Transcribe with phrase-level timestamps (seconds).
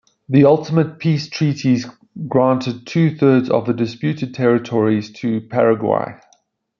[0.27, 1.85] The ultimate peace treaties
[2.27, 6.19] granted two-thirds of the disputed territories to Paraguay.